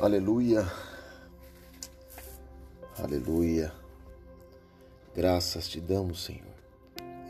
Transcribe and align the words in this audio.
Aleluia. 0.00 0.66
Aleluia. 2.98 3.72
Graças 5.14 5.68
te 5.68 5.80
damos, 5.80 6.24
Senhor. 6.24 6.42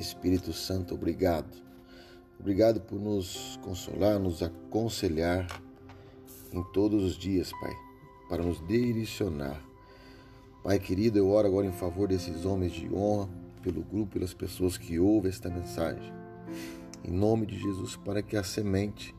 Espírito 0.00 0.50
Santo, 0.54 0.94
obrigado. 0.94 1.54
Obrigado 2.40 2.80
por 2.80 2.98
nos 2.98 3.58
consolar, 3.62 4.18
nos 4.18 4.42
aconselhar 4.42 5.46
em 6.50 6.62
todos 6.72 7.04
os 7.04 7.18
dias, 7.18 7.52
Pai, 7.60 7.76
para 8.30 8.42
nos 8.42 8.66
direcionar. 8.66 9.62
Pai 10.62 10.78
querido, 10.78 11.18
eu 11.18 11.28
oro 11.28 11.46
agora 11.46 11.66
em 11.66 11.72
favor 11.72 12.08
desses 12.08 12.46
homens 12.46 12.72
de 12.72 12.88
honra, 12.94 13.28
pelo 13.62 13.82
grupo, 13.82 14.14
pelas 14.14 14.32
pessoas 14.32 14.78
que 14.78 14.98
ouvem 14.98 15.28
esta 15.28 15.50
mensagem. 15.50 16.12
Em 17.04 17.12
nome 17.12 17.44
de 17.44 17.58
Jesus, 17.58 17.94
para 17.94 18.22
que 18.22 18.38
a 18.38 18.42
semente 18.42 19.14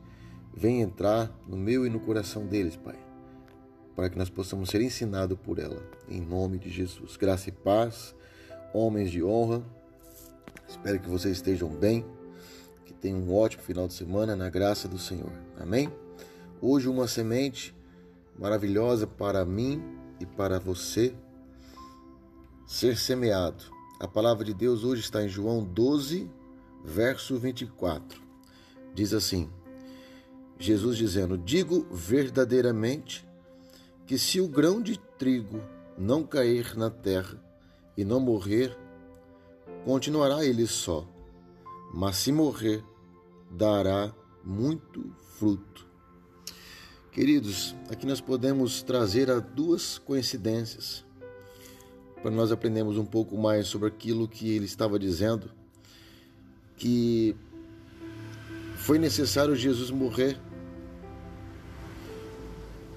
venha 0.52 0.82
entrar 0.82 1.30
no 1.46 1.56
meu 1.56 1.86
e 1.86 1.88
no 1.88 2.00
coração 2.00 2.44
deles, 2.44 2.74
Pai 2.74 3.06
para 3.96 4.10
que 4.10 4.18
nós 4.18 4.28
possamos 4.28 4.68
ser 4.68 4.82
ensinados 4.82 5.38
por 5.42 5.58
ela. 5.58 5.82
Em 6.06 6.20
nome 6.20 6.58
de 6.58 6.68
Jesus. 6.68 7.16
Graça 7.16 7.48
e 7.48 7.52
paz, 7.52 8.14
homens 8.74 9.10
de 9.10 9.24
honra. 9.24 9.64
Espero 10.68 11.00
que 11.00 11.08
vocês 11.08 11.38
estejam 11.38 11.70
bem, 11.70 12.04
que 12.84 12.92
tenham 12.92 13.20
um 13.20 13.34
ótimo 13.34 13.62
final 13.62 13.88
de 13.88 13.94
semana 13.94 14.36
na 14.36 14.50
graça 14.50 14.86
do 14.86 14.98
Senhor. 14.98 15.32
Amém? 15.58 15.90
Hoje, 16.60 16.88
uma 16.88 17.08
semente 17.08 17.74
maravilhosa 18.38 19.06
para 19.06 19.44
mim 19.46 19.82
e 20.20 20.26
para 20.26 20.58
você 20.58 21.14
ser 22.66 22.98
semeado. 22.98 23.64
A 23.98 24.06
palavra 24.06 24.44
de 24.44 24.52
Deus 24.52 24.84
hoje 24.84 25.00
está 25.00 25.24
em 25.24 25.28
João 25.28 25.64
12, 25.64 26.30
verso 26.84 27.38
24. 27.38 28.20
Diz 28.94 29.14
assim: 29.14 29.48
Jesus 30.58 30.98
dizendo: 30.98 31.38
Digo 31.38 31.86
verdadeiramente 31.90 33.25
que 34.06 34.16
se 34.16 34.40
o 34.40 34.48
grão 34.48 34.80
de 34.80 34.98
trigo 35.18 35.60
não 35.98 36.22
cair 36.24 36.76
na 36.76 36.88
terra 36.88 37.42
e 37.96 38.04
não 38.04 38.20
morrer, 38.20 38.76
continuará 39.84 40.44
ele 40.44 40.66
só, 40.66 41.08
mas 41.92 42.16
se 42.16 42.30
morrer, 42.30 42.84
dará 43.50 44.14
muito 44.44 45.12
fruto. 45.38 45.86
Queridos, 47.10 47.74
aqui 47.90 48.06
nós 48.06 48.20
podemos 48.20 48.82
trazer 48.82 49.30
a 49.30 49.40
duas 49.40 49.98
coincidências 49.98 51.04
para 52.22 52.30
nós 52.30 52.52
aprendermos 52.52 52.98
um 52.98 53.04
pouco 53.04 53.36
mais 53.36 53.66
sobre 53.66 53.88
aquilo 53.88 54.28
que 54.28 54.50
ele 54.50 54.66
estava 54.66 54.98
dizendo, 54.98 55.50
que 56.76 57.34
foi 58.76 58.98
necessário 58.98 59.56
Jesus 59.56 59.90
morrer 59.90 60.38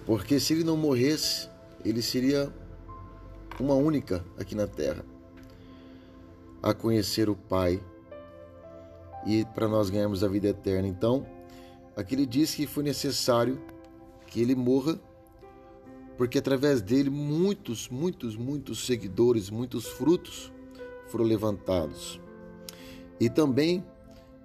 porque 0.10 0.40
se 0.40 0.54
ele 0.54 0.64
não 0.64 0.76
morresse, 0.76 1.48
ele 1.86 2.02
seria 2.02 2.52
uma 3.60 3.76
única 3.76 4.26
aqui 4.40 4.56
na 4.56 4.66
terra 4.66 5.06
a 6.64 6.74
conhecer 6.74 7.30
o 7.30 7.36
Pai 7.36 7.80
e 9.24 9.46
para 9.54 9.68
nós 9.68 9.92
ganharmos 9.92 10.24
a 10.24 10.28
vida 10.28 10.48
eterna. 10.48 10.88
Então, 10.88 11.28
aqui 11.96 12.16
ele 12.16 12.26
diz 12.26 12.56
que 12.56 12.66
foi 12.66 12.82
necessário 12.82 13.62
que 14.26 14.42
ele 14.42 14.56
morra, 14.56 15.00
porque 16.18 16.40
através 16.40 16.82
dele 16.82 17.12
muitos, 17.12 17.88
muitos, 17.88 18.36
muitos 18.36 18.88
seguidores, 18.88 19.52
muitos 19.52 19.86
frutos 19.86 20.52
foram 21.06 21.24
levantados. 21.24 22.20
E 23.20 23.30
também 23.30 23.86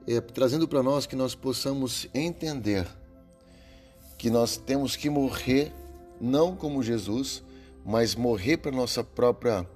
é, 0.06 0.20
trazendo 0.20 0.68
para 0.68 0.82
nós 0.82 1.06
que 1.06 1.16
nós 1.16 1.34
possamos 1.34 2.06
entender 2.12 2.86
que 4.18 4.30
nós 4.30 4.56
temos 4.56 4.96
que 4.96 5.10
morrer 5.10 5.72
não 6.20 6.56
como 6.56 6.82
Jesus, 6.82 7.42
mas 7.84 8.14
morrer 8.14 8.56
para 8.56 8.72
nossa 8.72 9.04
própria 9.04 9.68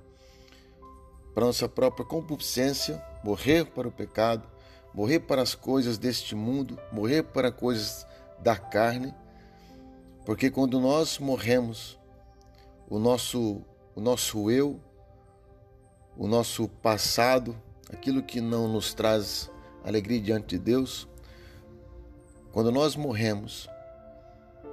para 1.35 1.47
nossa 1.47 1.69
própria 1.69 2.05
concupiscência, 2.05 3.01
morrer 3.23 3.67
para 3.67 3.87
o 3.87 3.93
pecado, 3.93 4.43
morrer 4.93 5.21
para 5.21 5.41
as 5.41 5.55
coisas 5.55 5.97
deste 5.97 6.35
mundo, 6.35 6.77
morrer 6.91 7.23
para 7.23 7.53
coisas 7.53 8.05
da 8.41 8.57
carne, 8.57 9.15
porque 10.25 10.51
quando 10.51 10.81
nós 10.81 11.19
morremos, 11.19 11.97
o 12.91 12.99
nosso 12.99 13.63
o 13.95 14.01
nosso 14.01 14.51
eu, 14.51 14.81
o 16.17 16.27
nosso 16.27 16.69
passado, 16.69 17.57
aquilo 17.93 18.23
que 18.23 18.41
não 18.41 18.69
nos 18.69 18.95
traz 18.95 19.51
alegria 19.85 20.21
diante 20.21 20.57
de 20.57 20.59
Deus, 20.59 21.09
quando 22.53 22.71
nós 22.71 22.97
morremos, 22.97 23.69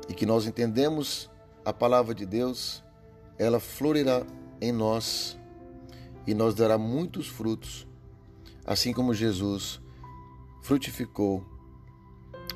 e 0.08 0.14
que 0.14 0.26
nós 0.26 0.46
entendemos 0.46 1.30
a 1.64 1.74
palavra 1.74 2.14
de 2.14 2.26
Deus, 2.26 2.84
ela 3.38 3.60
florirá 3.60 4.26
em 4.62 4.72
nós 4.72 5.38
e 6.28 6.34
nos 6.34 6.56
dará 6.56 6.78
muitos 6.78 7.28
frutos, 7.28 7.88
assim 8.66 8.94
como 8.94 9.14
Jesus 9.14 9.80
frutificou 10.62 11.44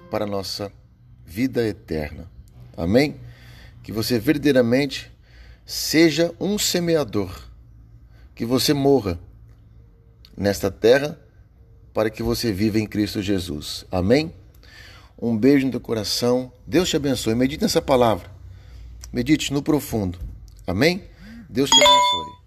para 0.10 0.26
a 0.26 0.28
nossa 0.28 0.72
vida 1.26 1.66
eterna. 1.68 2.30
Amém? 2.76 3.20
Que 3.84 3.92
você 3.92 4.20
verdadeiramente 4.20 5.12
seja 5.66 6.34
um 6.40 6.58
semeador, 6.58 7.32
que 8.34 8.46
você 8.46 8.74
morra 8.74 9.20
nesta 10.36 10.72
terra 10.72 11.20
para 11.94 12.10
que 12.10 12.24
você 12.24 12.52
viva 12.52 12.80
em 12.80 12.88
Cristo 12.88 13.22
Jesus. 13.22 13.86
Amém? 13.92 14.34
Um 15.22 15.38
beijo 15.38 15.66
no 15.66 15.72
teu 15.72 15.82
coração. 15.82 16.52
Deus 16.66 16.90
te 16.90 16.96
abençoe. 16.96 17.36
Medite 17.36 17.62
nessa 17.62 17.82
palavra. 17.82 18.30
Medite 19.12 19.52
no 19.52 19.62
profundo. 19.62 20.18
Amém? 20.66 21.04
Deus 21.50 21.70
te 21.70 21.76
abençoe. 21.76 22.39